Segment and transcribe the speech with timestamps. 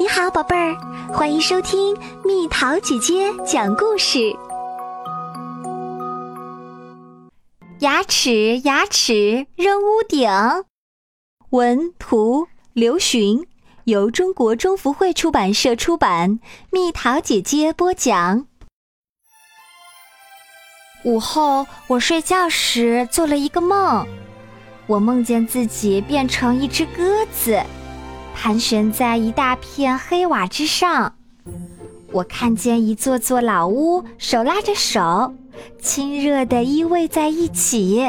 [0.00, 0.76] 你好，宝贝儿，
[1.12, 4.32] 欢迎收听蜜桃姐姐讲故事。
[7.80, 10.30] 牙齿，牙齿扔屋顶。
[11.50, 13.44] 文图刘询，
[13.84, 16.38] 由中国中福会出版社出版。
[16.70, 18.46] 蜜桃姐姐播讲。
[21.02, 24.06] 午后，我睡觉时做了一个梦，
[24.86, 27.60] 我梦见自己变成一只鸽子。
[28.40, 31.12] 盘旋在一大片黑瓦之上，
[32.12, 35.34] 我看见一座座老屋手拉着手，
[35.82, 38.08] 亲热地依偎在一起。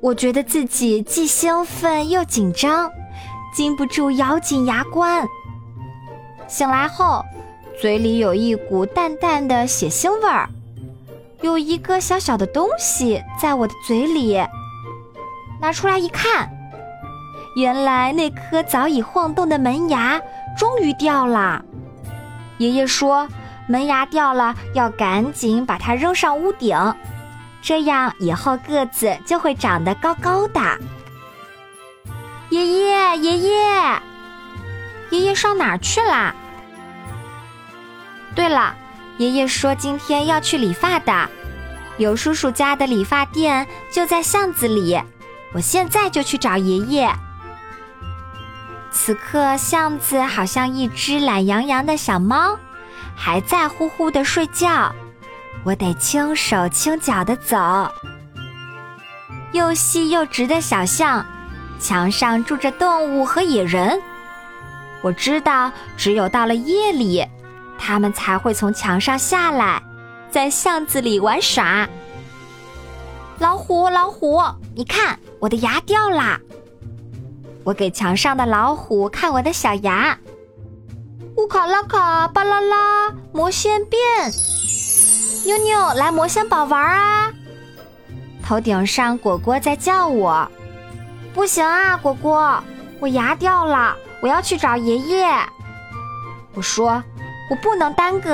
[0.00, 2.90] 我觉得自己既兴奋又紧张，
[3.54, 5.24] 禁不住咬紧牙关。
[6.48, 7.24] 醒来后，
[7.80, 10.50] 嘴里有一股淡淡的血腥味儿，
[11.42, 14.36] 有一个小小的东西在我的嘴里，
[15.60, 16.50] 拿出来一看。
[17.56, 20.20] 原来那颗早已晃动的门牙
[20.56, 21.64] 终于掉了。
[22.58, 23.28] 爷爷说，
[23.66, 26.94] 门牙掉了要赶紧把它扔上屋顶，
[27.62, 30.60] 这样以后个子就会长得高高的。
[32.50, 34.02] 爷爷，爷爷，
[35.10, 36.34] 爷爷上哪儿去啦？
[38.34, 38.74] 对了，
[39.18, 41.28] 爷爷说今天要去理发的，
[41.96, 45.00] 刘叔叔家的理发店就在巷子里，
[45.52, 47.10] 我现在就去找爷爷。
[48.92, 52.58] 此刻，巷子好像一只懒洋洋的小猫，
[53.14, 54.92] 还在呼呼的睡觉。
[55.64, 57.90] 我得轻手轻脚的走。
[59.52, 61.24] 又细又直的小巷，
[61.78, 64.00] 墙上住着动物和野人。
[65.02, 67.26] 我知道，只有到了夜里，
[67.78, 69.82] 它们才会从墙上下来，
[70.30, 71.88] 在巷子里玩耍。
[73.38, 74.42] 老虎，老虎，
[74.74, 76.38] 你看，我的牙掉啦！
[77.64, 80.18] 我给墙上的老虎看我的小牙，
[81.36, 84.00] 乌卡拉卡巴啦啦魔仙变，
[85.44, 87.32] 妞妞来魔仙堡玩啊！
[88.42, 90.50] 头顶上果果在叫我，
[91.34, 92.62] 不行啊，果果，
[92.98, 95.28] 我牙掉了，我要去找爷爷。
[96.54, 97.02] 我说
[97.50, 98.30] 我不能耽搁。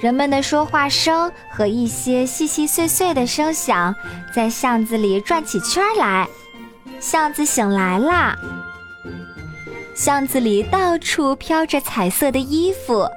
[0.00, 3.94] 人们的说话声和一些细细碎碎的声响
[4.34, 6.26] 在巷子里转起圈来。
[7.00, 8.36] 巷子醒来啦！
[9.94, 13.08] 巷子里到处飘着彩色的衣服，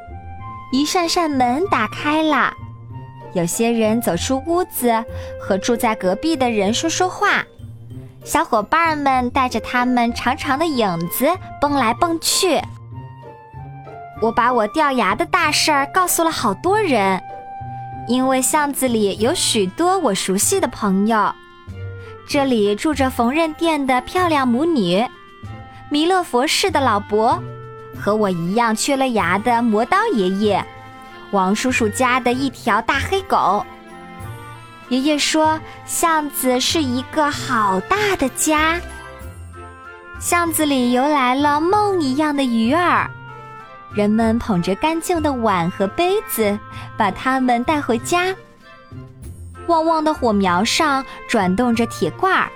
[0.71, 2.53] 一扇扇门打开了，
[3.33, 5.03] 有些人走出屋子，
[5.41, 7.43] 和住在隔壁的人说说话。
[8.23, 11.27] 小伙伴们带着他们长长的影子
[11.59, 12.61] 蹦来蹦去。
[14.21, 17.19] 我把我掉牙的大事儿告诉了好多人，
[18.07, 21.33] 因为巷子里有许多我熟悉的朋友。
[22.27, 25.05] 这里住着缝纫店的漂亮母女，
[25.89, 27.41] 弥勒佛氏的老伯，
[27.99, 30.65] 和我一样缺了牙的磨刀爷爷，
[31.31, 33.65] 王叔叔家的一条大黑狗。
[34.87, 38.79] 爷爷说，巷子是一个好大的家，
[40.19, 43.09] 巷子里游来了梦一样的鱼儿，
[43.93, 46.57] 人们捧着干净的碗和杯子，
[46.97, 48.33] 把它们带回家。
[49.67, 52.51] 旺旺的火苗上转动着铁罐儿，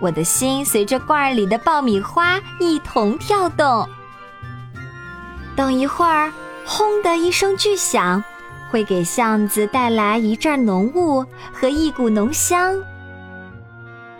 [0.00, 3.88] 我的心随着罐儿里的爆米花一同跳动。
[5.56, 6.32] 等一会儿，
[6.64, 8.22] 轰的一声巨响，
[8.70, 12.74] 会给巷子带来一阵浓雾和一股浓香。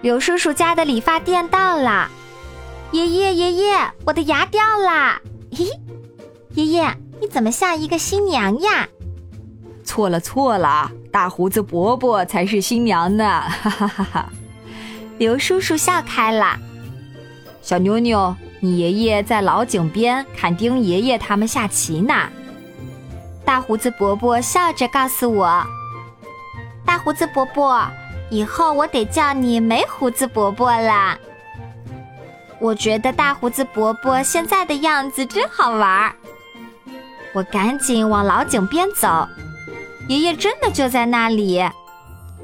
[0.00, 2.09] 刘叔叔家的理发店到了，
[2.93, 5.21] 爷爷爷爷，我的牙掉啦！
[5.53, 5.66] 嘿，
[6.54, 8.88] 爷爷，你怎么像一个新娘呀？
[9.84, 10.91] 错了错了。
[11.16, 13.25] 大胡子伯伯才是新娘呢！
[13.41, 14.27] 哈哈哈哈！
[15.16, 16.59] 刘叔叔笑开了。
[17.62, 22.28] 小妞妞，你爷爷在老井边看丁爷爷他们下棋呢。
[23.47, 25.65] 大胡子伯伯笑着告诉我
[26.84, 27.83] ：“大胡子伯伯，
[28.28, 31.16] 以后我得叫你没胡子伯伯了。”
[32.60, 36.12] 我觉得大胡子伯伯现在的样子真好玩儿。
[37.33, 39.27] 我赶紧往老井边走。
[40.09, 41.55] 爷爷真的就在那里，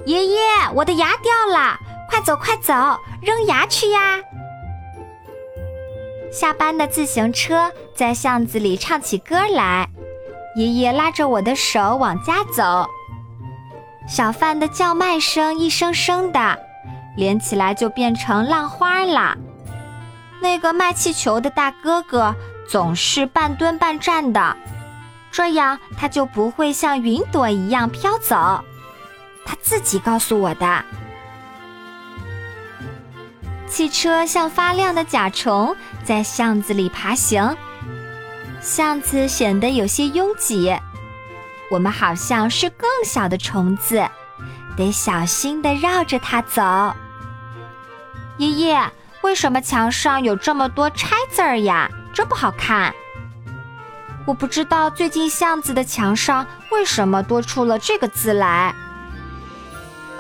[0.05, 0.39] 爷爷，
[0.75, 1.79] 我的牙掉了，
[2.11, 2.73] 快走快走，
[3.21, 4.19] 扔牙去呀！
[6.33, 9.89] 下班的自行车在巷子里唱起歌来，
[10.57, 12.89] 爷爷拉着我的手往家走。
[14.09, 16.59] 小贩的叫卖声一声声的，
[17.17, 19.37] 连起来就变成浪花了。
[20.41, 22.35] 那个卖气球的大哥哥
[22.69, 24.57] 总是半蹲半站的。
[25.33, 28.63] 这样，它就不会像云朵一样飘走。
[29.45, 30.85] 他自己告诉我的。
[33.67, 35.75] 汽车像发亮的甲虫，
[36.05, 37.57] 在巷子里爬行。
[38.61, 40.79] 巷子显得有些拥挤，
[41.71, 44.07] 我们好像是更小的虫子，
[44.77, 46.63] 得小心地绕着它走。
[48.37, 48.79] 爷爷，
[49.23, 51.91] 为什么墙上有这么多拆字儿呀？
[52.13, 52.95] 真不好看。
[54.27, 58.75] 我不知道最近巷子的墙上为什么多出了这个字来。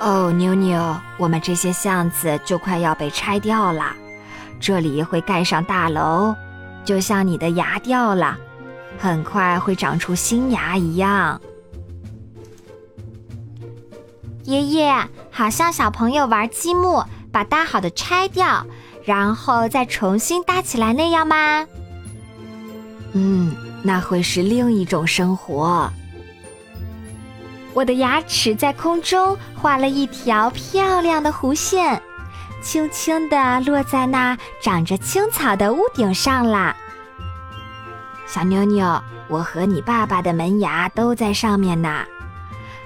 [0.01, 3.95] 哦，妞妞，我们这些巷子就快要被拆掉了，
[4.59, 6.35] 这里会盖上大楼，
[6.85, 8.37] 就像你的牙掉了，
[8.99, 11.41] 很快会长出新牙一样。
[14.43, 14.93] 爷爷，
[15.31, 18.67] 好像小朋友玩积木，把搭好的拆掉，
[19.05, 21.65] 然后再重新搭起来那样吗？
[23.13, 25.91] 嗯，那会是另一种生活。
[27.75, 32.01] 我的牙齿在空中画了一条漂亮的弧线，
[32.63, 36.77] 轻轻地落在那长着青草的屋顶上啦。
[38.27, 42.05] 小妞妞，我和你爸爸的门牙都在上面呢。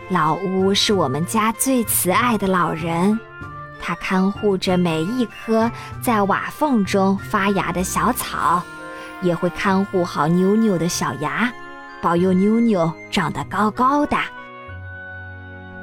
[0.09, 3.19] 老屋是我们家最慈爱的老人，
[3.81, 5.69] 他看护着每一颗
[6.01, 8.63] 在瓦缝中发芽的小草，
[9.23, 11.53] 也会看护好妞妞的小牙，
[12.01, 14.17] 保佑妞妞长得高高的。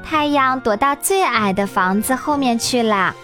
[0.04, 3.16] 太阳躲到最矮的房子后面去了。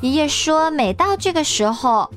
[0.00, 2.10] 爷爷说，每到这个时候，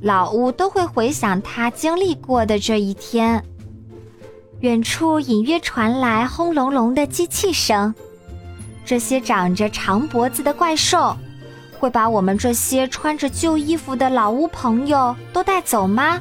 [0.00, 3.44] 老屋都会回想他经历过的这一天。
[4.60, 7.94] 远处隐约传来轰隆隆的机器声。
[8.84, 11.16] 这些长着长脖子的怪兽，
[11.78, 16.20] 会把我们这些穿着旧衣服的老屋朋友都带走吗？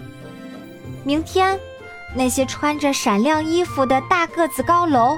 [1.03, 1.59] 明天，
[2.15, 5.17] 那些穿着闪亮衣服的大个子高楼。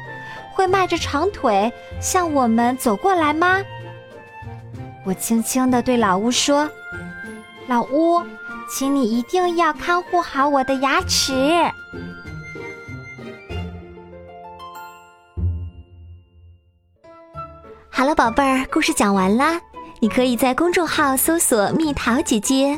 [0.54, 3.62] 会迈着长腿向我们走过来吗？
[5.06, 6.70] 我轻轻地对老屋说
[7.68, 8.22] ：“老屋，
[8.70, 11.34] 请你一定要看护好我的牙齿。”
[17.90, 19.58] 好了，宝贝儿，故事讲完啦。
[20.02, 22.78] 你可以在公众号搜索“蜜桃姐姐”，